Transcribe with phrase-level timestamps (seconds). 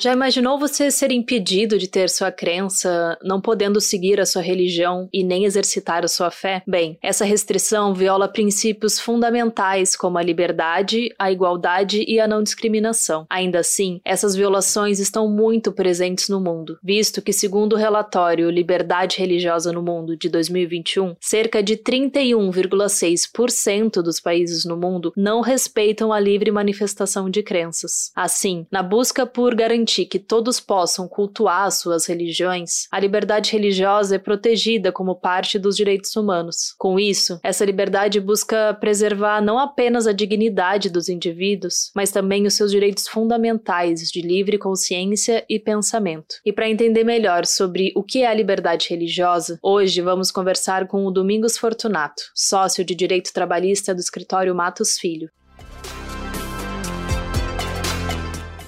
[0.00, 5.10] Já imaginou você ser impedido de ter sua crença, não podendo seguir a sua religião
[5.12, 6.62] e nem exercitar a sua fé?
[6.66, 13.26] Bem, essa restrição viola princípios fundamentais como a liberdade, a igualdade e a não discriminação.
[13.28, 19.18] Ainda assim, essas violações estão muito presentes no mundo, visto que, segundo o relatório Liberdade
[19.18, 26.18] Religiosa no Mundo de 2021, cerca de 31,6% dos países no mundo não respeitam a
[26.18, 28.10] livre manifestação de crenças.
[28.16, 34.18] Assim, na busca por garantir que todos possam cultuar suas religiões, a liberdade religiosa é
[34.18, 36.74] protegida como parte dos direitos humanos.
[36.78, 42.54] Com isso, essa liberdade busca preservar não apenas a dignidade dos indivíduos, mas também os
[42.54, 46.36] seus direitos fundamentais de livre consciência e pensamento.
[46.44, 51.04] E para entender melhor sobre o que é a liberdade religiosa, hoje vamos conversar com
[51.04, 55.30] o Domingos Fortunato, sócio de direito trabalhista do escritório Matos Filho.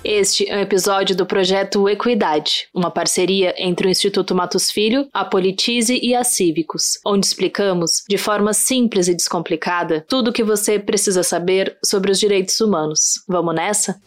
[0.04, 5.24] Este é um episódio do projeto Equidade, uma parceria entre o Instituto Matos Filho, a
[5.24, 10.76] Politize e a Cívicos, onde explicamos, de forma simples e descomplicada, tudo o que você
[10.76, 13.22] precisa saber sobre os direitos humanos.
[13.28, 14.00] Vamos nessa?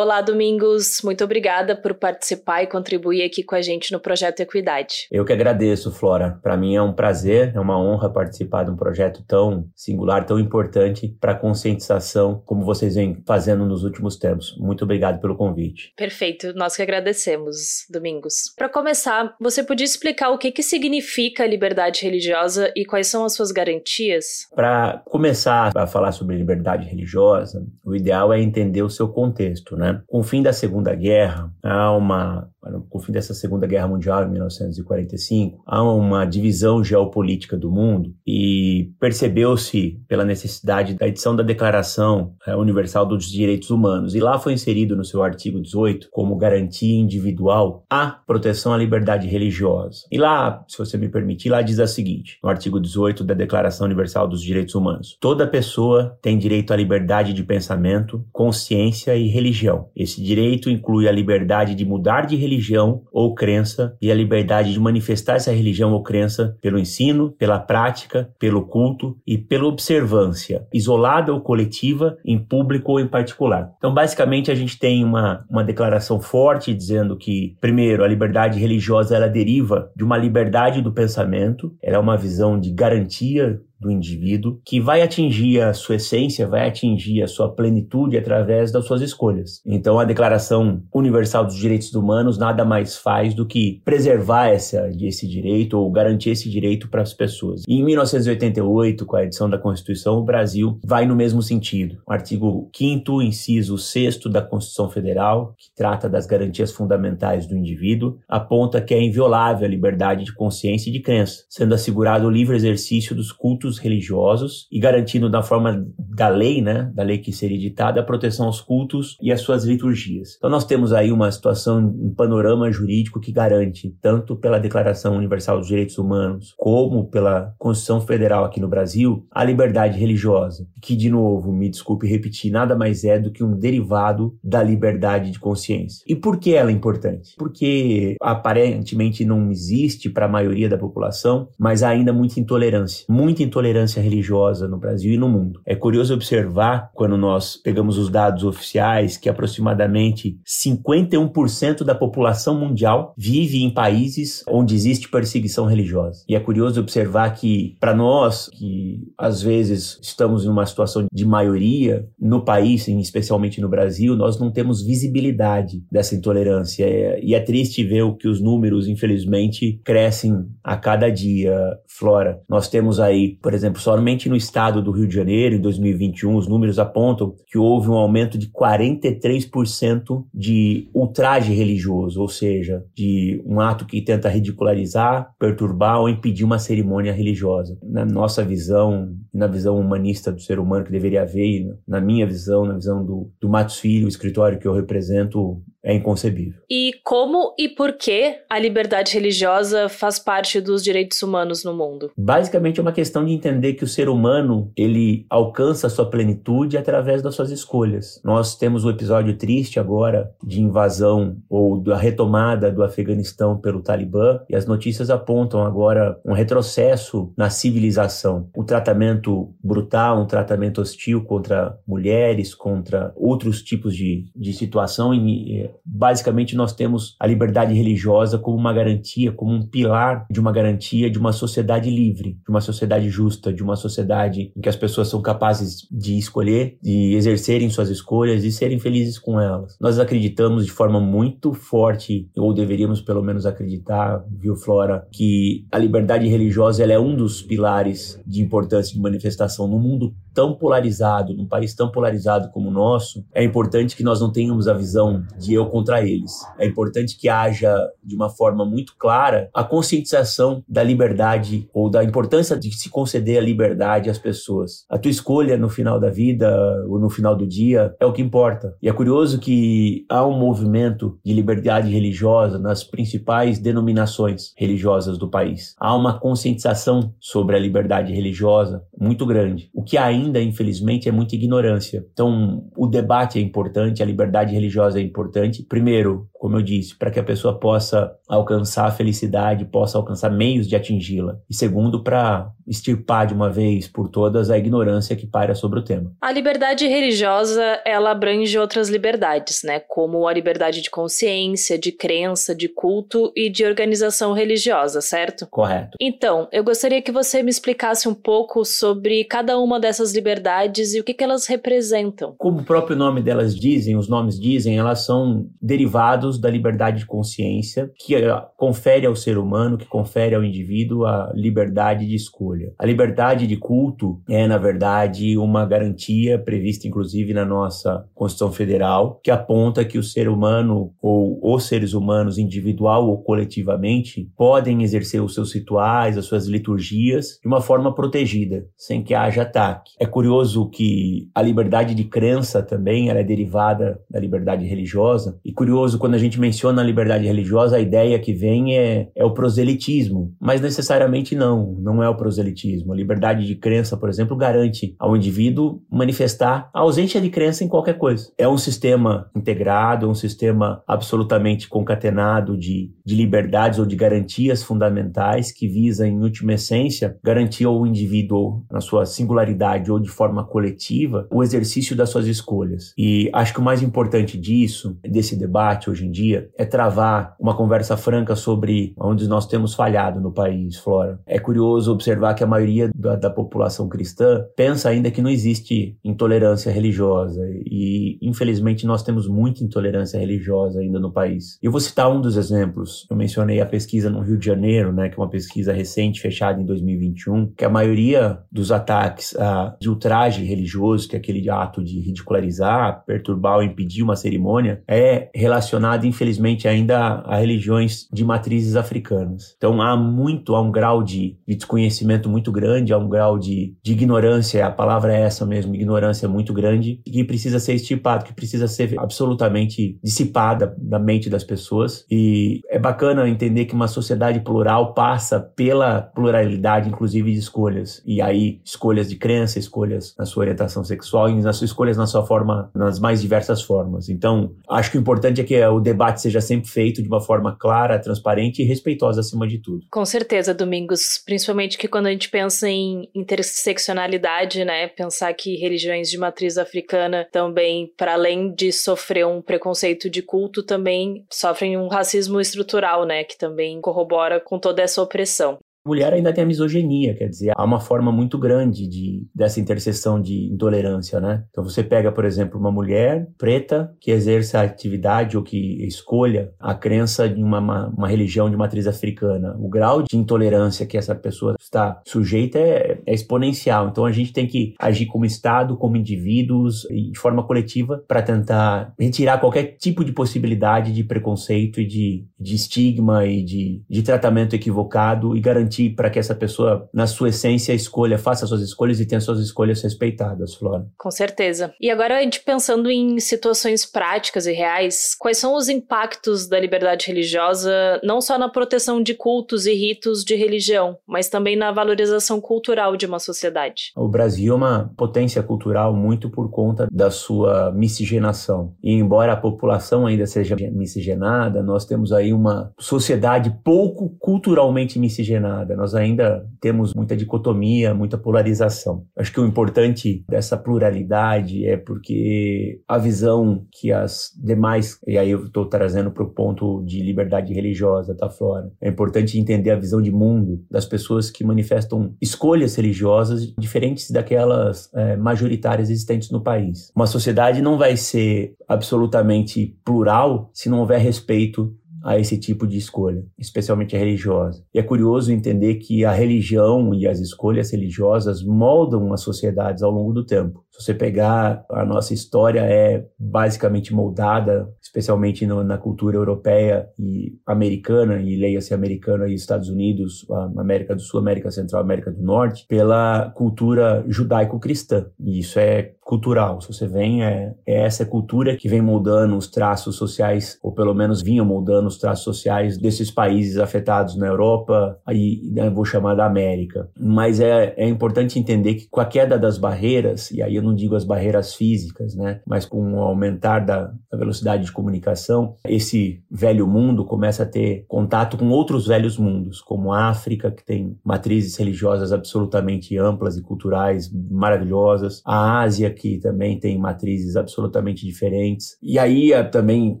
[0.00, 1.02] Olá, Domingos.
[1.02, 5.08] Muito obrigada por participar e contribuir aqui com a gente no projeto Equidade.
[5.10, 6.38] Eu que agradeço, Flora.
[6.40, 10.38] Para mim é um prazer, é uma honra participar de um projeto tão singular, tão
[10.38, 14.56] importante para a conscientização, como vocês vêm fazendo nos últimos tempos.
[14.56, 15.92] Muito obrigado pelo convite.
[15.96, 16.54] Perfeito.
[16.54, 18.54] Nós que agradecemos, Domingos.
[18.56, 23.34] Para começar, você podia explicar o que, que significa liberdade religiosa e quais são as
[23.34, 24.46] suas garantias?
[24.54, 29.87] Para começar a falar sobre liberdade religiosa, o ideal é entender o seu contexto, né?
[30.06, 32.50] Com o fim da Segunda Guerra, há uma
[32.88, 38.14] com o fim dessa Segunda Guerra Mundial em 1945, há uma divisão geopolítica do mundo
[38.26, 44.38] e percebeu-se pela necessidade da edição da Declaração é, Universal dos Direitos Humanos e lá
[44.38, 50.02] foi inserido no seu artigo 18 como garantia individual a proteção à liberdade religiosa.
[50.10, 53.86] E lá, se você me permitir, lá diz a seguinte, no artigo 18 da Declaração
[53.86, 59.88] Universal dos Direitos Humanos: toda pessoa tem direito à liberdade de pensamento, consciência e religião.
[59.96, 64.72] Esse direito inclui a liberdade de mudar de religião religião ou crença e a liberdade
[64.72, 70.66] de manifestar essa religião ou crença pelo ensino, pela prática, pelo culto e pela observância,
[70.72, 73.70] isolada ou coletiva, em público ou em particular.
[73.78, 79.14] Então, basicamente, a gente tem uma, uma declaração forte dizendo que, primeiro, a liberdade religiosa
[79.14, 84.60] ela deriva de uma liberdade do pensamento, ela é uma visão de garantia do indivíduo,
[84.64, 89.60] que vai atingir a sua essência, vai atingir a sua plenitude através das suas escolhas.
[89.64, 95.28] Então, a Declaração Universal dos Direitos Humanos nada mais faz do que preservar essa, esse
[95.28, 97.62] direito ou garantir esse direito para as pessoas.
[97.68, 101.98] E em 1988, com a edição da Constituição, o Brasil vai no mesmo sentido.
[102.06, 108.18] O artigo 5 inciso 6 da Constituição Federal, que trata das garantias fundamentais do indivíduo,
[108.28, 112.56] aponta que é inviolável a liberdade de consciência e de crença, sendo assegurado o livre
[112.56, 117.58] exercício dos cultos religiosos e garantindo da forma da lei, né, da lei que seria
[117.58, 120.36] editada, a proteção aos cultos e às suas liturgias.
[120.38, 125.58] Então nós temos aí uma situação, um panorama jurídico que garante, tanto pela Declaração Universal
[125.58, 131.10] dos Direitos Humanos, como pela Constituição Federal aqui no Brasil, a liberdade religiosa, que de
[131.10, 136.04] novo, me desculpe repetir, nada mais é do que um derivado da liberdade de consciência.
[136.06, 137.34] E por que ela é importante?
[137.36, 143.57] Porque aparentemente não existe para a maioria da população, mas ainda muita intolerância, muita intolerância
[143.58, 145.60] intolerância religiosa no Brasil e no mundo.
[145.66, 153.12] É curioso observar, quando nós pegamos os dados oficiais, que aproximadamente 51% da população mundial
[153.16, 156.24] vive em países onde existe perseguição religiosa.
[156.28, 161.26] E é curioso observar que, para nós, que às vezes estamos em uma situação de
[161.26, 166.86] maioria no país, especialmente no Brasil, nós não temos visibilidade dessa intolerância.
[167.20, 171.56] E é triste ver o que os números, infelizmente, crescem a cada dia,
[171.88, 172.40] Flora.
[172.48, 176.46] Nós temos aí, por exemplo, somente no estado do Rio de Janeiro, em 2021, os
[176.46, 183.58] números apontam que houve um aumento de 43% de ultraje religioso, ou seja, de um
[183.58, 187.78] ato que tenta ridicularizar, perturbar ou impedir uma cerimônia religiosa.
[187.82, 192.66] Na nossa visão, na visão humanista do ser humano que deveria haver, na minha visão,
[192.66, 196.60] na visão do, do Matos Filho, o escritório que eu represento, é inconcebível.
[196.68, 202.10] E como e por que a liberdade religiosa faz parte dos direitos humanos no mundo?
[202.16, 206.76] Basicamente é uma questão de entender que o ser humano, ele alcança a sua plenitude
[206.76, 208.20] através das suas escolhas.
[208.24, 213.82] Nós temos o um episódio triste agora de invasão ou da retomada do Afeganistão pelo
[213.82, 218.48] Talibã e as notícias apontam agora um retrocesso na civilização.
[218.56, 225.67] O tratamento brutal, um tratamento hostil contra mulheres, contra outros tipos de, de situação e
[225.84, 231.10] basicamente nós temos a liberdade religiosa como uma garantia, como um pilar de uma garantia
[231.10, 235.08] de uma sociedade livre, de uma sociedade justa, de uma sociedade em que as pessoas
[235.08, 239.76] são capazes de escolher, de exercerem suas escolhas e serem felizes com elas.
[239.80, 245.78] Nós acreditamos de forma muito forte, ou deveríamos pelo menos acreditar, viu, Flora, que a
[245.78, 251.48] liberdade religiosa é um dos pilares de importância de manifestação no mundo tão polarizado, num
[251.48, 253.24] país tão polarizado como o nosso.
[253.34, 256.30] É importante que nós não tenhamos a visão de eu contra eles.
[256.60, 262.04] É importante que haja, de uma forma muito clara, a conscientização da liberdade ou da
[262.04, 264.84] importância de se conceder a liberdade às pessoas.
[264.88, 266.56] A tua escolha no final da vida
[266.88, 268.76] ou no final do dia é o que importa.
[268.80, 275.28] E é curioso que há um movimento de liberdade religiosa nas principais denominações religiosas do
[275.28, 275.74] país.
[275.80, 279.68] Há uma conscientização sobre a liberdade religiosa muito grande.
[279.74, 282.04] O que ainda, infelizmente, é muita ignorância.
[282.12, 286.96] Então, o debate é importante, a liberdade religiosa é importante importante, primeiro, como eu disse,
[286.96, 291.38] para que a pessoa possa alcançar a felicidade, possa alcançar meios de atingi-la.
[291.48, 295.84] E segundo, para extirpar de uma vez por todas a ignorância que paira sobre o
[295.84, 296.12] tema.
[296.20, 299.80] A liberdade religiosa, ela abrange outras liberdades, né?
[299.80, 305.46] Como a liberdade de consciência, de crença, de culto e de organização religiosa, certo?
[305.50, 305.96] Correto.
[306.00, 311.00] Então, eu gostaria que você me explicasse um pouco sobre cada uma dessas liberdades e
[311.00, 312.34] o que, que elas representam.
[312.36, 317.06] Como o próprio nome delas dizem, os nomes dizem, elas são derivados da liberdade de
[317.06, 322.72] consciência, que eh, confere ao ser humano, que confere ao indivíduo a liberdade de escolha.
[322.78, 329.20] A liberdade de culto é, na verdade, uma garantia prevista, inclusive, na nossa Constituição Federal,
[329.22, 335.22] que aponta que o ser humano, ou os seres humanos, individual ou coletivamente, podem exercer
[335.22, 339.92] os seus rituais, as suas liturgias, de uma forma protegida, sem que haja ataque.
[339.98, 345.98] É curioso que a liberdade de crença também é derivada da liberdade religiosa, e curioso,
[345.98, 350.32] quando a gente menciona a liberdade religiosa, a ideia que vem é, é o proselitismo,
[350.40, 352.92] mas necessariamente não, não é o proselitismo.
[352.92, 357.68] A liberdade de crença, por exemplo, garante ao indivíduo manifestar a ausência de crença em
[357.68, 358.30] qualquer coisa.
[358.38, 364.62] É um sistema integrado, é um sistema absolutamente concatenado de, de liberdades ou de garantias
[364.62, 370.44] fundamentais que visa, em última essência, garantir ao indivíduo, na sua singularidade ou de forma
[370.44, 372.92] coletiva, o exercício das suas escolhas.
[372.96, 377.56] E acho que o mais importante disso, desse debate hoje em dia é travar uma
[377.56, 381.20] conversa franca sobre onde nós temos falhado no país, Flora.
[381.26, 385.96] É curioso observar que a maioria da, da população cristã pensa ainda que não existe
[386.04, 391.58] intolerância religiosa e, infelizmente, nós temos muita intolerância religiosa ainda no país.
[391.62, 393.06] Eu vou citar um dos exemplos.
[393.10, 396.60] Eu mencionei a pesquisa no Rio de Janeiro, né, que é uma pesquisa recente, fechada
[396.60, 401.82] em 2021, que a maioria dos ataques a, de ultraje religioso, que é aquele ato
[401.82, 408.76] de ridicularizar, perturbar ou impedir uma cerimônia, é relacionado, infelizmente, ainda a, religiões de matrizes
[408.76, 409.54] africanas.
[409.56, 413.76] Então há muito, há um grau de, de desconhecimento muito grande, há um grau de,
[413.82, 418.32] de, ignorância, a palavra é essa mesmo, ignorância muito grande, que precisa ser estipado, que
[418.32, 422.04] precisa ser absolutamente dissipada da mente das pessoas.
[422.10, 428.02] E é bacana entender que uma sociedade plural passa pela pluralidade, inclusive, de escolhas.
[428.06, 432.06] E aí, escolhas de crença, escolhas na sua orientação sexual e nas suas escolhas na
[432.06, 434.08] sua forma, nas mais diversas formas.
[434.08, 437.56] Então, acho que o importante é que o debate seja sempre feito de uma forma
[437.56, 439.86] clara, transparente e respeitosa acima de tudo.
[439.90, 446.08] Com certeza, Domingos, principalmente que quando a gente pensa em interseccionalidade, né, pensar que religiões
[446.08, 451.88] de matriz africana também, para além de sofrer um preconceito de culto, também sofrem um
[451.88, 457.14] racismo estrutural, né, que também corrobora com toda essa opressão mulher ainda tem a misoginia,
[457.14, 461.44] quer dizer, há uma forma muito grande de, dessa interseção de intolerância, né?
[461.50, 466.52] Então você pega, por exemplo, uma mulher preta que exerça a atividade ou que escolha
[466.60, 469.56] a crença de uma, uma, uma religião de matriz africana.
[469.58, 473.88] O grau de intolerância que essa pessoa está sujeita é, é exponencial.
[473.88, 478.22] Então a gente tem que agir como Estado, como indivíduos e de forma coletiva para
[478.22, 484.02] tentar retirar qualquer tipo de possibilidade de preconceito e de, de estigma e de, de
[484.02, 489.00] tratamento equivocado e garantir para que essa pessoa, na sua essência, escolha, faça suas escolhas
[489.00, 490.86] e tenha suas escolhas respeitadas, Flora.
[490.96, 491.72] Com certeza.
[491.80, 496.58] E agora a gente pensando em situações práticas e reais, quais são os impactos da
[496.58, 501.70] liberdade religiosa, não só na proteção de cultos e ritos de religião, mas também na
[501.70, 503.92] valorização cultural de uma sociedade?
[503.96, 508.74] O Brasil é uma potência cultural muito por conta da sua miscigenação.
[508.82, 515.67] E embora a população ainda seja miscigenada, nós temos aí uma sociedade pouco culturalmente miscigenada
[515.76, 519.04] nós ainda temos muita dicotomia, muita polarização.
[519.16, 525.30] Acho que o importante dessa pluralidade é porque a visão que as demais, e aí
[525.30, 528.70] eu estou trazendo para o ponto de liberdade religiosa, tá, Flora?
[528.80, 534.90] É importante entender a visão de mundo das pessoas que manifestam escolhas religiosas diferentes daquelas
[534.94, 536.90] é, majoritárias existentes no país.
[536.94, 542.76] Uma sociedade não vai ser absolutamente plural se não houver respeito a esse tipo de
[542.76, 544.62] escolha, especialmente a religiosa.
[544.74, 549.90] E é curioso entender que a religião e as escolhas religiosas moldam as sociedades ao
[549.90, 550.64] longo do tempo.
[550.70, 557.36] Se você pegar a nossa história é basicamente moldada, especialmente no, na cultura europeia e
[557.46, 560.26] americana, e leia-se americana e Estados Unidos,
[560.56, 565.06] América do Sul, América Central, América do Norte, pela cultura judaico-cristã.
[565.18, 566.58] E isso é cultural.
[566.62, 570.94] Se você vem, é, é essa cultura que vem moldando os traços sociais, ou pelo
[570.94, 576.14] menos vinha moldando os traços sociais desses países afetados na Europa, aí né, vou chamar
[576.14, 576.88] da América.
[576.98, 580.74] Mas é, é importante entender que com a queda das barreiras, e aí eu não
[580.74, 586.22] digo as barreiras físicas, né, mas com o aumentar da, da velocidade de comunicação, esse
[586.30, 590.96] velho mundo começa a ter contato com outros velhos mundos, como a África, que tem
[591.04, 598.76] matrizes religiosas absolutamente amplas e culturais maravilhosas, a Ásia, que também tem matrizes absolutamente diferentes.
[598.82, 600.00] E aí, também,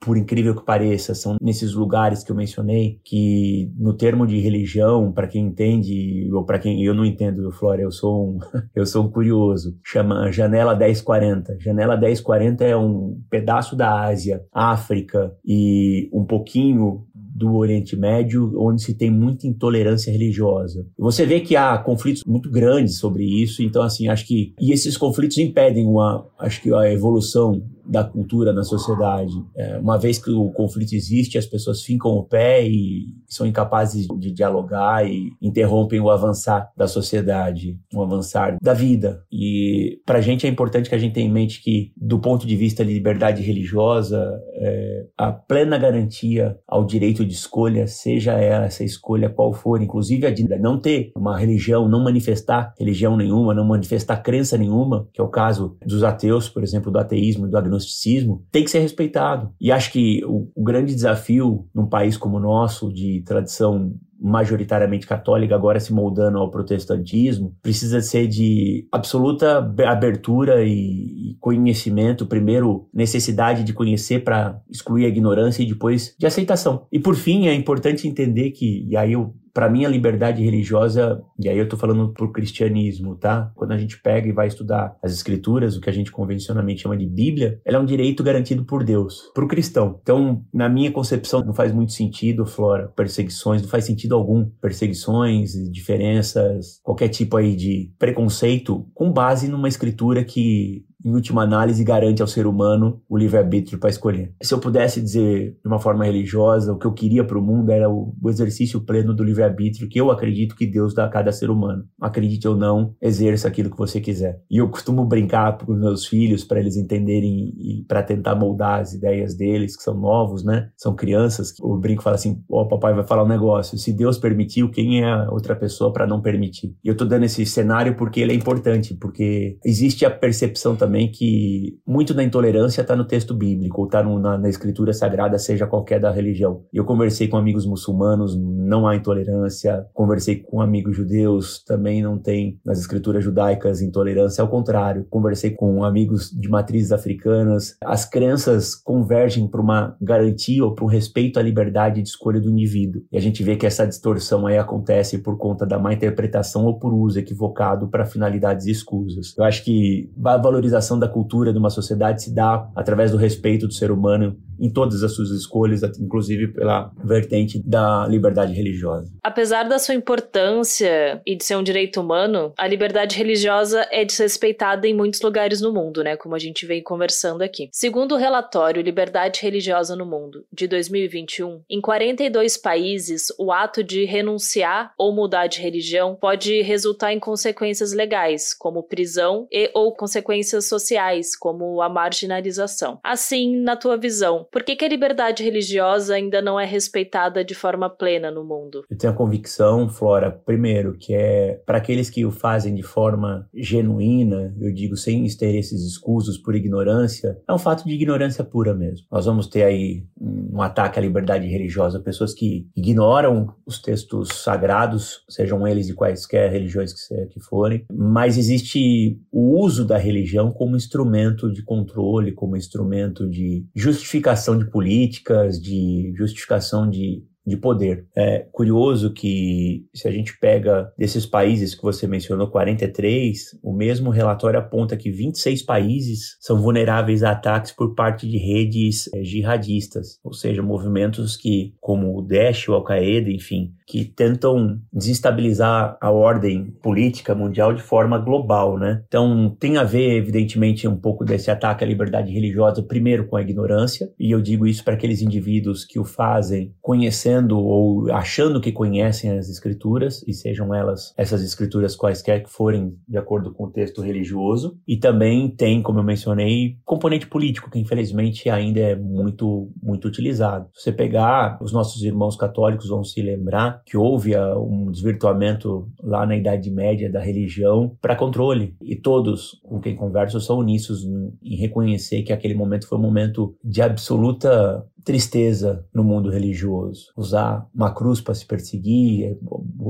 [0.00, 5.12] por incrível que pareça, são nesses lugares que eu mencionei que, no termo de religião,
[5.12, 8.38] para quem entende, ou para quem eu não entendo, Flora, eu sou um,
[8.74, 11.58] eu sou um curioso, chama Janela 1040.
[11.58, 17.06] Janela 1040 é um pedaço da Ásia, África e um pouquinho
[17.40, 20.86] do Oriente Médio, onde se tem muita intolerância religiosa.
[20.98, 24.96] Você vê que há conflitos muito grandes sobre isso, então assim, acho que e esses
[24.96, 29.34] conflitos impedem uma, acho que a evolução da cultura na sociedade.
[29.56, 34.06] É, uma vez que o conflito existe, as pessoas ficam o pé e são incapazes
[34.18, 39.24] de dialogar e interrompem o avançar da sociedade, o avançar da vida.
[39.30, 42.46] E para a gente é importante que a gente tenha em mente que, do ponto
[42.46, 48.84] de vista de liberdade religiosa, é, a plena garantia ao direito de escolha, seja essa
[48.84, 53.66] escolha qual for, inclusive a de não ter uma religião, não manifestar religião nenhuma, não
[53.66, 57.58] manifestar crença nenhuma, que é o caso dos ateus, por exemplo, do ateísmo e do
[57.58, 59.52] agnosticismo agnosticismo tem que ser respeitado.
[59.60, 65.06] E acho que o, o grande desafio num país como o nosso, de tradição majoritariamente
[65.06, 72.26] católica, agora se moldando ao protestantismo, precisa ser de absoluta abertura e conhecimento.
[72.26, 76.86] Primeiro, necessidade de conhecer para excluir a ignorância e depois de aceitação.
[76.92, 81.22] E por fim, é importante entender que, e aí eu para mim a liberdade religiosa,
[81.38, 83.50] e aí eu estou falando pro cristianismo, tá?
[83.54, 86.96] Quando a gente pega e vai estudar as escrituras, o que a gente convencionalmente chama
[86.96, 89.98] de Bíblia, ela é um direito garantido por Deus, para o cristão.
[90.02, 95.52] Então, na minha concepção, não faz muito sentido, Flora, perseguições, não faz sentido algum, perseguições,
[95.70, 102.22] diferenças, qualquer tipo aí de preconceito com base numa escritura que em última análise, garante
[102.22, 104.32] ao ser humano o livre-arbítrio para escolher.
[104.42, 107.70] Se eu pudesse dizer de uma forma religiosa, o que eu queria para o mundo
[107.70, 111.50] era o, exercício pleno do livre-arbítrio que eu acredito que Deus dá a cada ser
[111.50, 111.84] humano.
[112.00, 114.40] Acredite ou não, exerça aquilo que você quiser.
[114.50, 118.92] E eu costumo brincar com meus filhos para eles entenderem e para tentar moldar as
[118.92, 120.68] ideias deles, que são novos, né?
[120.76, 121.52] São crianças.
[121.60, 123.76] O brinco fala assim: Ó, oh, papai vai falar um negócio.
[123.76, 126.74] Se Deus permitiu, quem é a outra pessoa para não permitir?
[126.84, 130.89] E eu tô dando esse cenário porque ele é importante, porque existe a percepção também
[131.08, 135.66] que muito da intolerância está no texto bíblico, ou está na, na escritura sagrada, seja
[135.66, 136.64] qualquer da religião.
[136.72, 139.86] Eu conversei com amigos muçulmanos, não há intolerância.
[139.92, 145.06] Conversei com amigos judeus, também não tem nas escrituras judaicas intolerância, ao contrário.
[145.10, 147.76] Conversei com amigos de matrizes africanas.
[147.84, 152.50] As crenças convergem para uma garantia ou para um respeito à liberdade de escolha do
[152.50, 153.02] indivíduo.
[153.12, 156.78] E a gente vê que essa distorção aí acontece por conta da má interpretação ou
[156.78, 159.34] por uso equivocado para finalidades escusas.
[159.36, 163.66] Eu acho que a valorização da cultura de uma sociedade se dá através do respeito
[163.66, 169.10] do ser humano em todas as suas escolhas, inclusive pela vertente da liberdade religiosa.
[169.22, 174.86] Apesar da sua importância e de ser um direito humano, a liberdade religiosa é desrespeitada
[174.86, 177.68] em muitos lugares no mundo, né, como a gente vem conversando aqui.
[177.72, 184.04] Segundo o relatório Liberdade Religiosa no Mundo, de 2021, em 42 países, o ato de
[184.04, 190.68] renunciar ou mudar de religião pode resultar em consequências legais, como prisão e ou consequências
[190.68, 192.98] sociais, como a marginalização.
[193.02, 197.54] Assim, na tua visão, por que, que a liberdade religiosa ainda não é respeitada de
[197.54, 198.84] forma plena no mundo?
[198.90, 203.48] Eu tenho a convicção, Flora, primeiro, que é para aqueles que o fazem de forma
[203.54, 209.06] genuína, eu digo sem interesses escusos por ignorância, é um fato de ignorância pura mesmo.
[209.10, 215.24] Nós vamos ter aí um ataque à liberdade religiosa, pessoas que ignoram os textos sagrados,
[215.28, 221.52] sejam eles de quaisquer religiões que forem, mas existe o uso da religião como instrumento
[221.52, 228.06] de controle, como instrumento de justificação de políticas, de justificação de de poder.
[228.16, 234.10] É curioso que, se a gente pega desses países que você mencionou, 43, o mesmo
[234.10, 240.18] relatório aponta que 26 países são vulneráveis a ataques por parte de redes é, jihadistas,
[240.22, 246.72] ou seja, movimentos que, como o Daesh, o Al-Qaeda, enfim, que tentam desestabilizar a ordem
[246.82, 249.02] política mundial de forma global, né?
[249.06, 253.42] Então, tem a ver, evidentemente, um pouco desse ataque à liberdade religiosa, primeiro com a
[253.42, 258.60] ignorância, e eu digo isso para aqueles indivíduos que o fazem conhecendo conhecendo ou achando
[258.60, 263.64] que conhecem as escrituras, e sejam elas essas escrituras quaisquer que forem de acordo com
[263.64, 268.96] o texto religioso, e também tem, como eu mencionei, componente político, que infelizmente ainda é
[268.96, 270.68] muito, muito utilizado.
[270.74, 275.88] Se você pegar, os nossos irmãos católicos vão se lembrar que houve ah, um desvirtuamento
[276.02, 281.04] lá na Idade Média da religião para controle, e todos com quem converso são unissos
[281.04, 287.12] em reconhecer que aquele momento foi um momento de absoluta tristeza no mundo religioso.
[287.16, 289.38] Usar uma cruz para se perseguir,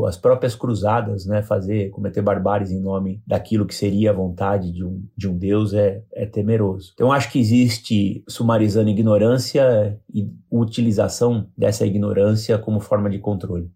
[0.07, 4.85] as próprias cruzadas, né, fazer, cometer barbáries em nome daquilo que seria a vontade de
[4.85, 6.93] um, de um Deus é, é temeroso.
[6.95, 13.71] Então acho que existe, sumarizando ignorância e utilização dessa ignorância como forma de controle.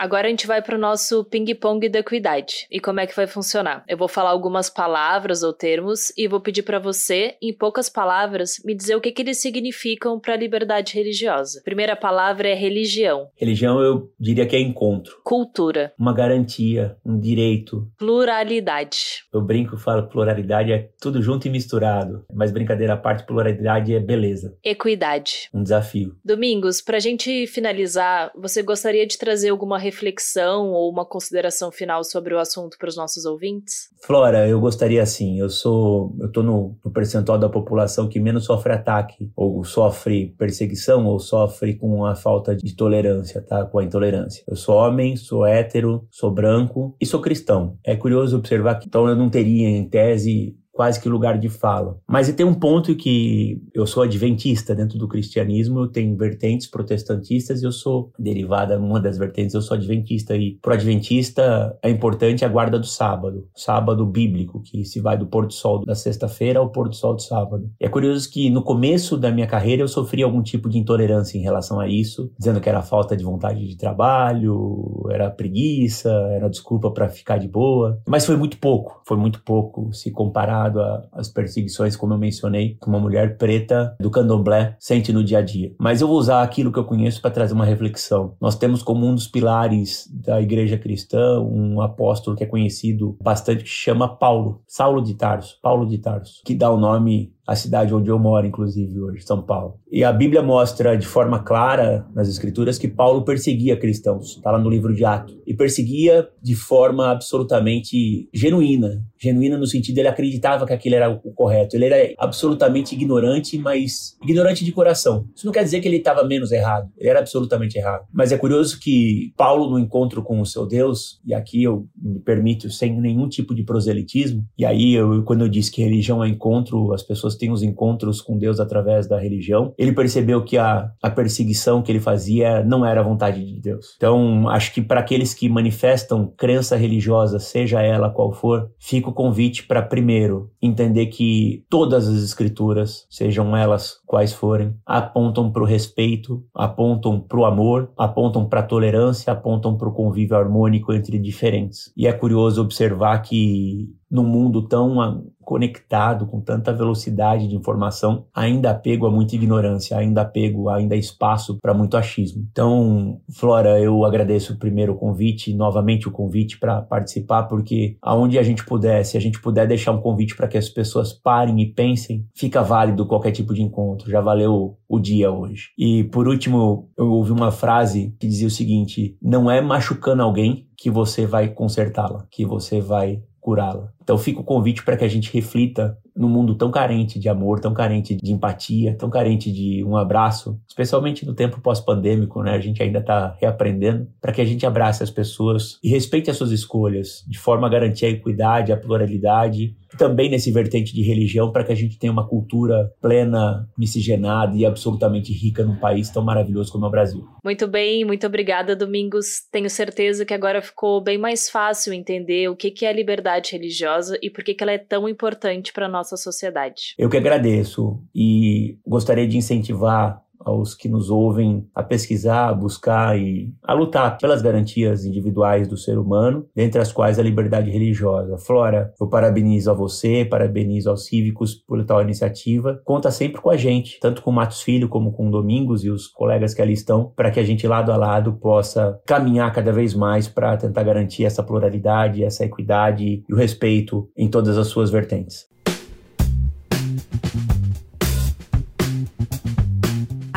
[0.00, 2.66] Agora a gente vai para o nosso ping-pong da equidade.
[2.70, 3.84] E como é que vai funcionar?
[3.86, 8.54] Eu vou falar algumas palavras ou termos e vou pedir para você, em poucas palavras,
[8.64, 11.60] me dizer o que, que eles significam para a liberdade religiosa.
[11.66, 13.28] primeira palavra é religião.
[13.36, 15.20] Religião eu diria que é encontro.
[15.22, 15.92] Cultura.
[15.98, 17.86] Uma garantia, um direito.
[17.98, 19.26] Pluralidade.
[19.30, 22.24] Eu brinco, falo pluralidade é tudo junto e misturado.
[22.32, 24.56] Mas brincadeira à parte, pluralidade é beleza.
[24.64, 25.50] Equidade.
[25.52, 26.16] Um desafio.
[26.24, 32.02] Domingos, para a gente finalizar, você gostaria de trazer alguma reflexão ou uma consideração final
[32.04, 33.88] sobre o assunto para os nossos ouvintes?
[34.02, 38.44] Flora, eu gostaria assim, eu sou, eu tô no, no percentual da população que menos
[38.44, 43.64] sofre ataque, ou sofre perseguição, ou sofre com a falta de tolerância, tá?
[43.64, 44.42] Com a intolerância.
[44.48, 47.76] Eu sou homem, sou hétero, sou branco e sou cristão.
[47.84, 51.98] É curioso observar que então eu não teria em tese quase que lugar de fala.
[52.08, 57.60] Mas tem um ponto que eu sou adventista dentro do cristianismo, eu tenho vertentes protestantistas
[57.60, 62.46] e eu sou derivada uma das vertentes, eu sou adventista e pro adventista é importante
[62.46, 66.60] a guarda do sábado, sábado bíblico, que se vai do pôr do sol da sexta-feira
[66.60, 67.70] ao pôr do sol do sábado.
[67.78, 71.36] E é curioso que no começo da minha carreira eu sofri algum tipo de intolerância
[71.36, 76.48] em relação a isso, dizendo que era falta de vontade de trabalho, era preguiça, era
[76.48, 81.08] desculpa para ficar de boa, mas foi muito pouco, foi muito pouco se comparado relacionado
[81.12, 85.42] às perseguições, como eu mencionei, que uma mulher preta do candomblé sente no dia a
[85.42, 85.74] dia.
[85.78, 88.34] Mas eu vou usar aquilo que eu conheço para trazer uma reflexão.
[88.40, 93.64] Nós temos como um dos pilares da igreja cristã um apóstolo que é conhecido bastante
[93.64, 97.92] que chama Paulo, Saulo de Tarso, Paulo de Tarso, que dá o nome a cidade
[97.92, 99.74] onde eu moro, inclusive, hoje, São Paulo.
[99.90, 104.58] E a Bíblia mostra de forma clara nas Escrituras que Paulo perseguia cristãos, está lá
[104.58, 109.04] no livro de Atos, e perseguia de forma absolutamente genuína.
[109.18, 111.74] Genuína no sentido ele acreditava que aquilo era o correto.
[111.74, 115.26] Ele era absolutamente ignorante, mas ignorante de coração.
[115.34, 116.88] Isso não quer dizer que ele estava menos errado.
[116.96, 118.06] Ele era absolutamente errado.
[118.12, 122.20] Mas é curioso que Paulo, no encontro com o seu Deus, e aqui eu me
[122.20, 126.28] permito sem nenhum tipo de proselitismo, e aí eu, quando eu disse que religião é
[126.28, 130.90] encontro, as pessoas tem os encontros com Deus através da religião, ele percebeu que a,
[131.02, 133.94] a perseguição que ele fazia não era a vontade de Deus.
[133.96, 139.14] Então, acho que para aqueles que manifestam crença religiosa, seja ela qual for, fica o
[139.14, 145.66] convite para, primeiro, entender que todas as escrituras, sejam elas quais forem, apontam para o
[145.66, 151.18] respeito, apontam para o amor, apontam para a tolerância, apontam para o convívio harmônico entre
[151.18, 151.92] diferentes.
[151.96, 158.70] E é curioso observar que num mundo tão conectado, com tanta velocidade de informação, ainda
[158.70, 162.46] apego a muita ignorância, ainda apego, ainda espaço para muito achismo.
[162.52, 168.44] Então, Flora, eu agradeço primeiro o convite, novamente o convite para participar, porque aonde a
[168.44, 171.66] gente puder, se a gente puder deixar um convite para que as pessoas parem e
[171.66, 175.70] pensem, fica válido qualquer tipo de encontro, já valeu o dia hoje.
[175.76, 180.68] E por último, eu ouvi uma frase que dizia o seguinte: não é machucando alguém
[180.76, 183.92] que você vai consertá-la, que você vai curá-la.
[184.02, 187.60] Então fica o convite para que a gente reflita num mundo tão carente de amor,
[187.60, 192.52] tão carente de empatia, tão carente de um abraço, especialmente no tempo pós-pandêmico, né?
[192.52, 196.36] A gente ainda está reaprendendo, para que a gente abrace as pessoas e respeite as
[196.36, 201.50] suas escolhas, de forma a garantir a equidade, a pluralidade, também nesse vertente de religião,
[201.50, 206.22] para que a gente tenha uma cultura plena, miscigenada e absolutamente rica num país tão
[206.22, 207.24] maravilhoso como é o Brasil.
[207.44, 209.42] Muito bem, muito obrigada, Domingos.
[209.50, 214.18] Tenho certeza que agora ficou bem mais fácil entender o que é a liberdade religiosa
[214.22, 216.94] e por que ela é tão importante para nossa sociedade.
[216.98, 223.18] Eu que agradeço e gostaria de incentivar aos que nos ouvem a pesquisar, a buscar
[223.18, 228.38] e a lutar pelas garantias individuais do ser humano, dentre as quais a liberdade religiosa.
[228.38, 232.80] Flora, eu parabenizo a você, parabenizo aos cívicos por tal iniciativa.
[232.84, 235.90] Conta sempre com a gente, tanto com o Matos Filho como com o Domingos e
[235.90, 239.72] os colegas que ali estão, para que a gente lado a lado possa caminhar cada
[239.72, 244.68] vez mais para tentar garantir essa pluralidade, essa equidade e o respeito em todas as
[244.68, 245.49] suas vertentes.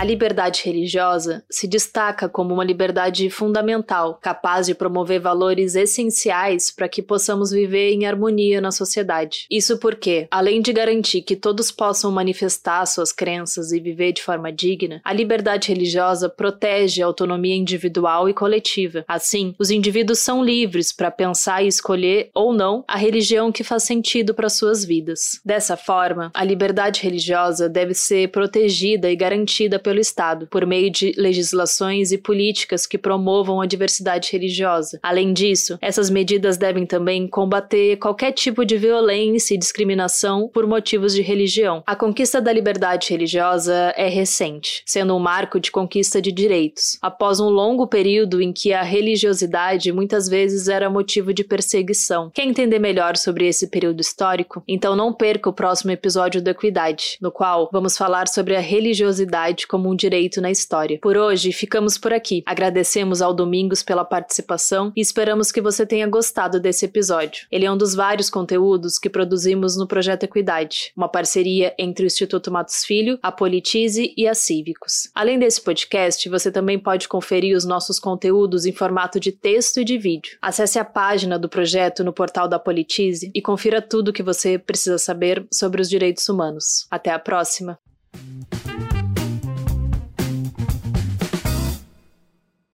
[0.04, 6.90] A liberdade religiosa se destaca como uma liberdade fundamental, capaz de promover valores essenciais para
[6.90, 9.48] que possamos viver em harmonia na sociedade.
[9.50, 14.52] Isso porque, além de garantir que todos possam manifestar suas crenças e viver de forma
[14.52, 19.06] digna, a liberdade religiosa protege a autonomia individual e coletiva.
[19.08, 23.84] Assim, os indivíduos são livres para pensar e escolher ou não a religião que faz
[23.84, 25.40] sentido para suas vidas.
[25.46, 30.90] Dessa forma, a liberdade religiosa deve ser protegida e garantida pelo pelo Estado, por meio
[30.90, 35.00] de legislações e políticas que promovam a diversidade religiosa.
[35.04, 41.14] Além disso, essas medidas devem também combater qualquer tipo de violência e discriminação por motivos
[41.14, 41.84] de religião.
[41.86, 47.40] A conquista da liberdade religiosa é recente, sendo um marco de conquista de direitos, após
[47.40, 52.32] um longo período em que a religiosidade muitas vezes era motivo de perseguição.
[52.34, 54.64] Quer entender melhor sobre esse período histórico?
[54.68, 59.68] Então não perca o próximo episódio do Equidade, no qual vamos falar sobre a religiosidade
[59.68, 60.98] como como um direito na história.
[61.02, 62.42] Por hoje, ficamos por aqui.
[62.46, 67.46] Agradecemos ao Domingos pela participação e esperamos que você tenha gostado desse episódio.
[67.52, 72.08] Ele é um dos vários conteúdos que produzimos no Projeto Equidade, uma parceria entre o
[72.08, 75.10] Instituto Matos Filho, a Politize e a Cívicos.
[75.14, 79.84] Além desse podcast, você também pode conferir os nossos conteúdos em formato de texto e
[79.84, 80.38] de vídeo.
[80.42, 84.58] Acesse a página do projeto no portal da Politize e confira tudo o que você
[84.58, 86.88] precisa saber sobre os direitos humanos.
[86.90, 87.78] Até a próxima!